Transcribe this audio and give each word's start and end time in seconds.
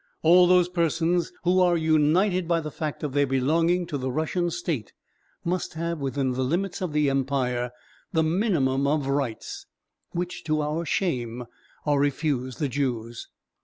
All 0.23 0.47
those 0.47 0.67
persons 0.67 1.31
who 1.43 1.59
are 1.59 1.77
united 1.77 2.47
by 2.47 2.59
the 2.59 2.71
fact 2.71 3.03
of 3.03 3.13
their 3.13 3.27
belonging 3.27 3.85
to 3.85 3.99
the 3.99 4.09
Russian 4.11 4.49
state 4.49 4.93
must 5.43 5.75
have, 5.75 5.99
within 5.99 6.31
the 6.31 6.41
limits 6.43 6.81
of 6.81 6.91
the 6.91 7.07
empire, 7.07 7.69
the 8.11 8.23
minimum 8.23 8.87
of 8.87 9.05
rights, 9.05 9.67
which, 10.11 10.43
to 10.45 10.61
our 10.63 10.87
shame, 10.87 11.45
are 11.85 11.99
refused 11.99 12.57
the 12.57 12.67
Jews. 12.67 13.29